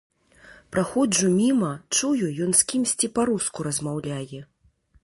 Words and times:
Праходжу 0.75 1.27
міма, 1.35 1.69
чую, 1.99 2.27
ён 2.47 2.51
з 2.61 2.67
кімсьці 2.73 3.13
па-руску 3.21 3.59
размаўляе. 3.71 4.41